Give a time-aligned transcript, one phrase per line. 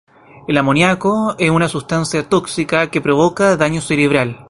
[0.47, 4.39] El amoniaco es una sustancia tóxica que provoca daño cerebral.